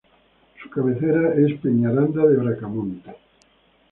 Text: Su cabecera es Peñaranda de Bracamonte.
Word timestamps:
Su 0.59 0.67
cabecera 0.71 1.35
es 1.35 1.59
Peñaranda 1.59 2.25
de 2.25 2.35
Bracamonte. 2.37 3.15